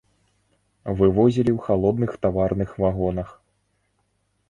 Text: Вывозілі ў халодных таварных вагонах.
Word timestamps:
Вывозілі 1.01 1.45
ў 1.53 1.59
халодных 1.67 2.11
таварных 2.25 2.69
вагонах. 2.85 3.29